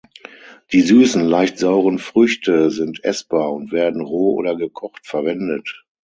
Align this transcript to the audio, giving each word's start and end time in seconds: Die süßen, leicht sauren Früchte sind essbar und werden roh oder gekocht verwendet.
Die 0.73 0.81
süßen, 0.81 1.23
leicht 1.23 1.59
sauren 1.59 1.99
Früchte 1.99 2.71
sind 2.71 3.03
essbar 3.03 3.53
und 3.53 3.71
werden 3.71 4.01
roh 4.01 4.33
oder 4.33 4.55
gekocht 4.55 5.05
verwendet. 5.05 5.85